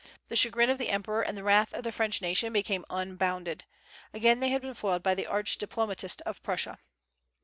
The 0.29 0.35
chagrin 0.35 0.71
of 0.71 0.79
the 0.79 0.89
emperor 0.89 1.21
and 1.21 1.37
the 1.37 1.43
wrath 1.43 1.71
of 1.75 1.83
the 1.83 1.91
French 1.91 2.23
nation 2.23 2.51
became 2.53 2.85
unbounded. 2.89 3.65
Again 4.15 4.39
they 4.39 4.49
had 4.49 4.63
been 4.63 4.73
foiled 4.73 5.03
by 5.03 5.13
the 5.13 5.27
arch 5.27 5.59
diplomatist 5.59 6.23
of 6.23 6.41
Prussia. 6.41 6.79